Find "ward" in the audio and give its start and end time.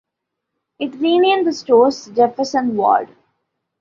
2.75-3.15